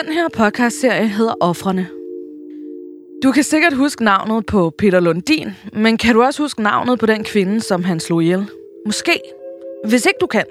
[0.00, 1.88] Den her podcastserie hedder Offrene.
[3.22, 7.06] Du kan sikkert huske navnet på Peter Lundin, men kan du også huske navnet på
[7.06, 8.46] den kvinde, som han slog ihjel?
[8.86, 9.20] Måske.
[9.88, 10.44] Hvis ikke du kan,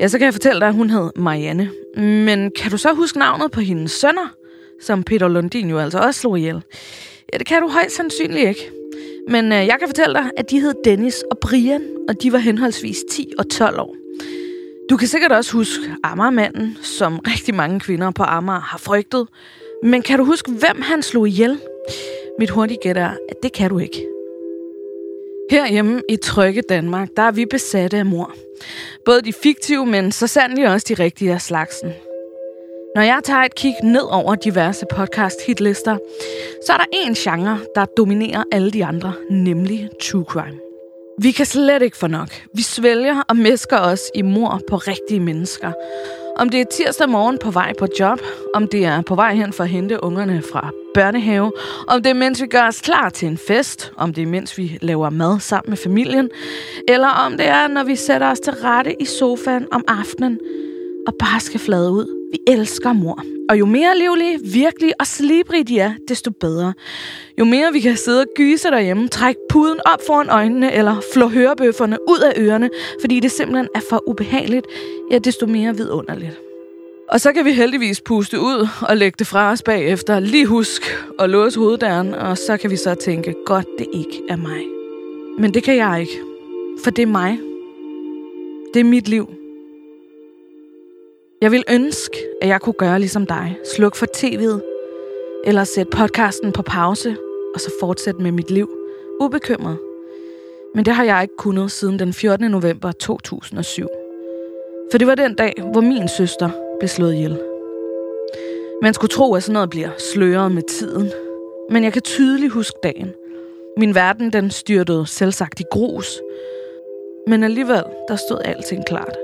[0.00, 1.70] ja, så kan jeg fortælle dig, at hun hed Marianne.
[1.96, 4.34] Men kan du så huske navnet på hendes sønner,
[4.80, 6.62] som Peter Lundin jo altså også slog ihjel?
[7.32, 8.70] Ja, det kan du højst sandsynligt ikke.
[9.28, 12.38] Men øh, jeg kan fortælle dig, at de hed Dennis og Brian, og de var
[12.38, 14.03] henholdsvis 10 og 12 år.
[14.90, 19.28] Du kan sikkert også huske Amagermanden, som rigtig mange kvinder på Amager har frygtet.
[19.82, 21.58] Men kan du huske, hvem han slog ihjel?
[22.38, 24.06] Mit hurtige gæt er, at det kan du ikke.
[25.50, 28.32] Herhjemme i trygge Danmark, der er vi besatte af mor.
[29.04, 31.92] Både de fiktive, men så sandelig også de rigtige af slagsen.
[32.94, 35.98] Når jeg tager et kig ned over diverse podcast hitlister,
[36.66, 40.63] så er der en genre, der dominerer alle de andre, nemlig true crime.
[41.18, 42.28] Vi kan slet ikke få nok.
[42.54, 45.72] Vi svælger og mesker os i mor på rigtige mennesker.
[46.36, 48.18] Om det er tirsdag morgen på vej på job,
[48.54, 51.52] om det er på vej hen for at hente ungerne fra børnehave,
[51.88, 54.58] om det er mens vi gør os klar til en fest, om det er mens
[54.58, 56.30] vi laver mad sammen med familien,
[56.88, 60.40] eller om det er, når vi sætter os til rette i sofaen om aftenen
[61.06, 62.30] og bare skal flade ud.
[62.32, 63.22] Vi elsker mor.
[63.48, 66.72] Og jo mere livlige, virkelig og slibrige de er, desto bedre.
[67.38, 71.28] Jo mere vi kan sidde og gyse derhjemme, trække puden op foran øjnene eller flå
[71.28, 74.66] hørebøfferne ud af ørerne, fordi det simpelthen er for ubehageligt,
[75.10, 76.40] ja, desto mere vidunderligt.
[77.08, 80.20] Og så kan vi heldigvis puste ud og lægge det fra os bagefter.
[80.20, 80.82] Lige husk
[81.18, 84.60] at låse hoveddæren, og så kan vi så tænke, godt det ikke er mig.
[85.38, 86.20] Men det kan jeg ikke,
[86.84, 87.38] for det er mig.
[88.74, 89.43] Det er mit liv.
[91.44, 93.56] Jeg vil ønske, at jeg kunne gøre ligesom dig.
[93.64, 94.60] Sluk for tv'et,
[95.44, 97.16] eller sætte podcasten på pause,
[97.54, 98.70] og så fortsætte med mit liv.
[99.20, 99.78] Ubekymret.
[100.74, 102.50] Men det har jeg ikke kunnet siden den 14.
[102.50, 103.86] november 2007.
[104.90, 107.40] For det var den dag, hvor min søster blev slået ihjel.
[108.82, 111.10] Man skulle tro, at sådan noget bliver sløret med tiden.
[111.70, 113.12] Men jeg kan tydeligt huske dagen.
[113.76, 116.20] Min verden, den styrtede selvsagt i grus.
[117.26, 119.16] Men alligevel, der stod alting klart.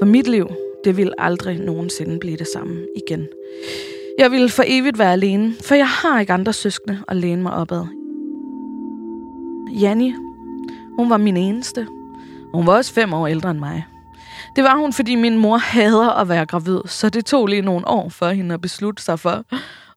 [0.00, 0.48] For mit liv,
[0.84, 3.28] det vil aldrig nogensinde blive det samme igen.
[4.18, 7.52] Jeg vil for evigt være alene, for jeg har ikke andre søskende at læne mig
[7.52, 7.86] opad.
[9.80, 10.14] Janni,
[10.96, 11.86] hun var min eneste.
[12.54, 13.86] Hun var også fem år ældre end mig.
[14.56, 17.88] Det var hun, fordi min mor hader at være gravid, så det tog lige nogle
[17.88, 19.44] år for hende at beslutte sig for,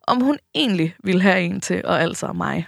[0.07, 2.67] om hun egentlig ville have en til, og altså mig.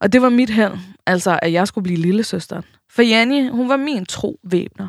[0.00, 0.72] Og det var mit held,
[1.06, 2.64] altså at jeg skulle blive lillesøsteren.
[2.90, 4.88] For Janni, hun var min tro væbner.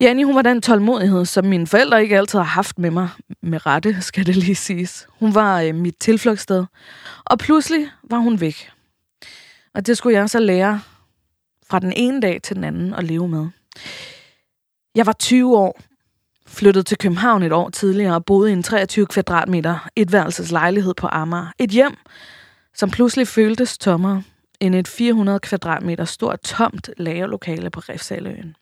[0.00, 3.08] Janni, hun var den tålmodighed, som mine forældre ikke altid har haft med mig.
[3.42, 5.06] Med rette, skal det lige siges.
[5.10, 6.64] Hun var øh, mit tilflugtssted.
[7.24, 8.70] Og pludselig var hun væk.
[9.74, 10.80] Og det skulle jeg så lære
[11.70, 13.46] fra den ene dag til den anden at leve med.
[14.94, 15.80] Jeg var 20 år,
[16.46, 21.52] flyttede til København et år tidligere og boede i en 23 kvadratmeter etværelseslejlighed på Amager.
[21.58, 21.96] Et hjem,
[22.74, 24.22] som pludselig føltes tommere
[24.60, 28.56] end et 400 kvadratmeter stort tomt lagerlokale på Refsaløen.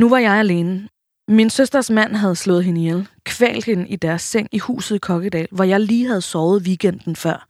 [0.00, 0.88] Nu var jeg alene.
[1.28, 4.98] Min søsters mand havde slået hende ihjel, kvalt hende i deres seng i huset i
[4.98, 7.46] Kokkedal, hvor jeg lige havde sovet weekenden før.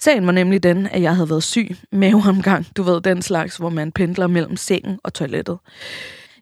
[0.00, 3.68] Sagen var nemlig den, at jeg havde været syg, maveomgang, du ved den slags, hvor
[3.68, 5.58] man pendler mellem sengen og toilettet.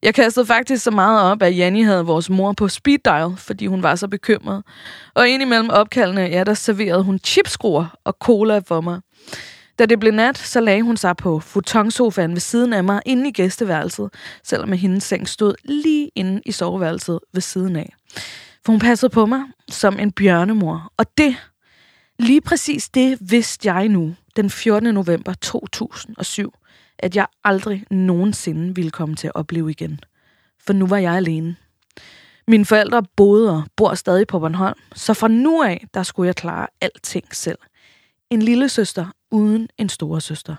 [0.03, 3.67] Jeg kastede faktisk så meget op, at Janni havde vores mor på speed dial, fordi
[3.67, 4.63] hun var så bekymret.
[5.15, 9.01] Og indimellem opkaldene, ja, der serverede hun chipskruer og cola for mig.
[9.79, 13.29] Da det blev nat, så lagde hun sig på futonsofaen ved siden af mig inde
[13.29, 14.11] i gæsteværelset,
[14.43, 17.95] selvom hendes seng stod lige inde i soveværelset ved siden af.
[18.65, 20.93] For hun passede på mig som en bjørnemor.
[20.97, 21.37] Og det,
[22.19, 24.95] lige præcis det vidste jeg nu, den 14.
[24.95, 26.55] november 2007,
[26.99, 30.01] at jeg aldrig nogensinde ville komme til at opleve igen.
[30.67, 31.57] For nu var jeg alene.
[32.49, 36.37] Mine forældre boede og bor stadig på Bornholm, så fra nu af, der skulle jeg
[36.37, 37.59] klare alting selv.
[38.31, 40.57] En lille søster uden en store søster.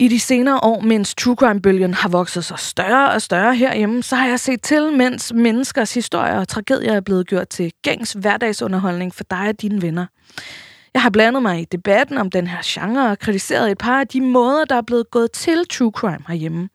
[0.00, 4.16] I de senere år, mens true crime-bølgen har vokset sig større og større herhjemme, så
[4.16, 9.14] har jeg set til, mens menneskers historier og tragedier er blevet gjort til gængs hverdagsunderholdning
[9.14, 10.06] for dig og dine venner.
[10.94, 14.08] Jeg har blandet mig i debatten om den her genre og kritiseret et par af
[14.08, 16.68] de måder, der er blevet gået til true crime herhjemme.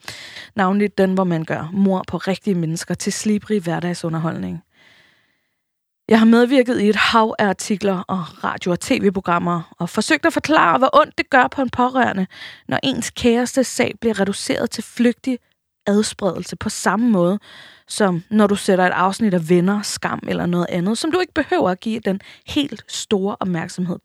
[0.56, 4.64] Navnligt den, hvor man gør mor på rigtige mennesker til slibrig hverdagsunderholdning.
[6.10, 10.34] Jeg har medvirket i et hav af artikler og radio- og tv-programmer og forsøgt at
[10.34, 12.28] forklare, hvor ondt det gør på en pårørende,
[12.68, 15.40] når ens kæreste sag bliver reduceret til flygtig
[15.88, 17.40] adspredelse på samme måde,
[17.88, 21.34] som når du sætter et afsnit af venner, skam eller noget andet, som du ikke
[21.34, 24.00] behøver at give den helt store opmærksomhed.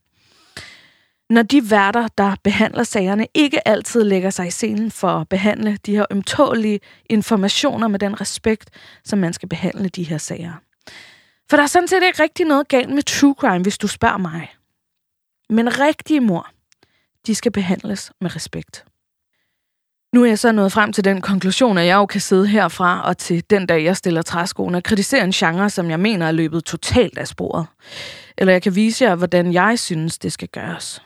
[1.31, 5.79] Når de værter, der behandler sagerne, ikke altid lægger sig i scenen for at behandle
[5.87, 6.81] de her ømtålige
[7.11, 8.71] informationer med den respekt,
[9.05, 10.53] som man skal behandle de her sager
[11.51, 14.19] for der er sådan set ikke rigtig noget galt med true crime, hvis du spørger
[14.19, 14.55] mig.
[15.51, 16.49] Men rigtige mor,
[17.27, 18.85] de skal behandles med respekt.
[20.15, 23.03] Nu er jeg så nået frem til den konklusion, at jeg jo kan sidde herfra
[23.03, 26.33] og til den dag, jeg stiller træskoene og kritisere en genre, som jeg mener er
[26.33, 27.67] løbet totalt af sporet.
[28.39, 31.03] Eller jeg kan vise jer, hvordan jeg synes, det skal gøres.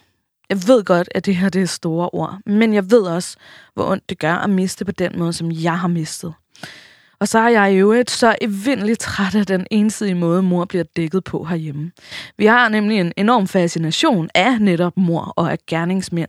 [0.49, 3.37] Jeg ved godt, at det her det er store ord, men jeg ved også,
[3.75, 6.35] hvor ondt det gør at miste på den måde, som jeg har mistet.
[7.23, 10.85] Og så er jeg i øvrigt så evindeligt træt af den ensidige måde, mor bliver
[10.97, 11.93] dækket på herhjemme.
[12.39, 16.29] Vi har nemlig en enorm fascination af netop mor og af gerningsmænd.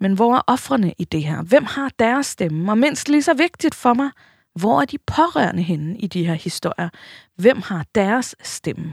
[0.00, 1.42] Men hvor er offrene i det her?
[1.42, 2.72] Hvem har deres stemme?
[2.72, 4.10] Og mindst lige så vigtigt for mig,
[4.54, 6.88] hvor er de pårørende henne i de her historier?
[7.36, 8.92] Hvem har deres stemme?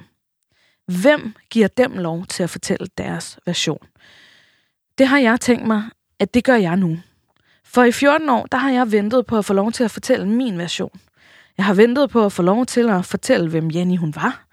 [1.01, 3.87] Hvem giver dem lov til at fortælle deres version?
[4.97, 5.83] Det har jeg tænkt mig,
[6.19, 6.97] at det gør jeg nu.
[7.65, 10.27] For i 14 år, der har jeg ventet på at få lov til at fortælle
[10.27, 10.99] min version.
[11.57, 14.47] Jeg har ventet på at få lov til at fortælle, hvem Jenny hun var.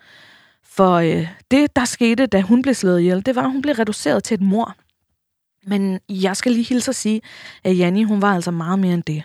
[0.64, 3.74] For øh, det, der skete, da hun blev slået ihjel, det var, at hun blev
[3.74, 4.74] reduceret til et mor.
[5.66, 7.20] Men jeg skal lige hilse og sige,
[7.64, 9.22] at Jenny hun var altså meget mere end det.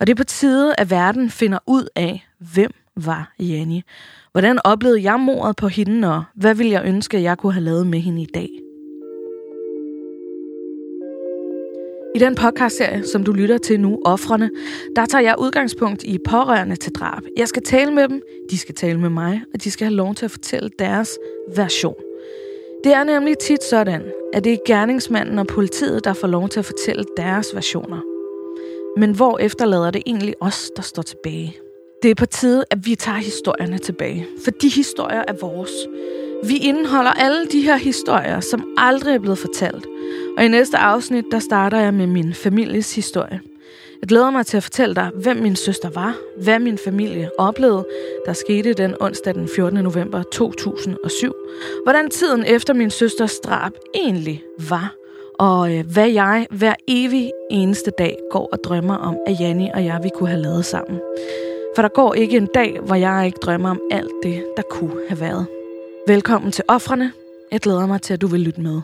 [0.00, 3.80] Og det er på tide, at verden finder ud af, hvem var Jenny.
[4.32, 7.64] Hvordan oplevede jeg mordet på hende, og hvad ville jeg ønske, at jeg kunne have
[7.64, 8.48] lavet med hende i dag?
[12.16, 14.50] I den podcastserie, som du lytter til nu, Offrene,
[14.96, 17.22] der tager jeg udgangspunkt i pårørende til drab.
[17.36, 20.14] Jeg skal tale med dem, de skal tale med mig, og de skal have lov
[20.14, 21.18] til at fortælle deres
[21.56, 21.94] version.
[22.84, 24.02] Det er nemlig tit sådan,
[24.32, 28.00] at det er gerningsmanden og politiet, der får lov til at fortælle deres versioner.
[29.00, 31.56] Men hvor efterlader det egentlig os, der står tilbage?
[32.02, 35.70] Det er på tide, at vi tager historierne tilbage, for de historier er vores.
[36.44, 39.86] Vi indeholder alle de her historier, som aldrig er blevet fortalt.
[40.36, 43.40] Og i næste afsnit, der starter jeg med min families historie.
[44.00, 47.84] Jeg glæder mig til at fortælle dig, hvem min søster var, hvad min familie oplevede,
[48.26, 49.84] der skete den onsdag den 14.
[49.84, 51.32] november 2007,
[51.82, 54.94] hvordan tiden efter min søsters drab egentlig var,
[55.38, 59.84] og øh, hvad jeg hver evig eneste dag går og drømmer om, at Janni og
[59.84, 61.00] jeg vi kunne have lavet sammen.
[61.76, 65.00] For der går ikke en dag, hvor jeg ikke drømmer om alt det, der kunne
[65.08, 65.55] have været.
[66.08, 67.12] Velkommen til Offrene.
[67.52, 68.80] Jeg glæder mig til, at du vil lytte med.